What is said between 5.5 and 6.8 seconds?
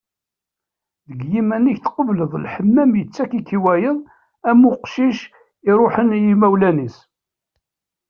iruḥen i yimawlan.